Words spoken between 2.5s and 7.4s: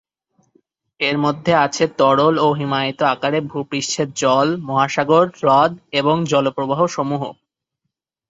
হিমায়িত আকারে ভূপৃষ্ঠের জল, মহাসাগর, হ্রদ এবং জলপ্রবাহসমূহ।